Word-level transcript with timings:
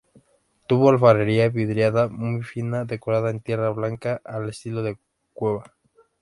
Tuvo 0.65 0.89
alfarería 0.89 1.47
vidriada 1.49 2.07
muy 2.07 2.41
fina 2.41 2.85
decorada 2.85 3.29
en 3.29 3.39
tierra 3.39 3.69
blanca, 3.69 4.19
al 4.25 4.49
estilo 4.49 4.81
de 4.81 4.97
Cuerva. 5.35 5.75